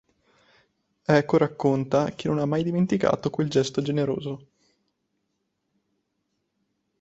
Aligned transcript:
Eco 1.05 1.37
racconta 1.37 2.13
che 2.15 2.27
non 2.27 2.39
ha 2.39 2.45
mai 2.47 2.63
dimenticato 2.63 3.29
quel 3.29 3.51
gesto 3.51 3.83
generoso. 3.83 4.47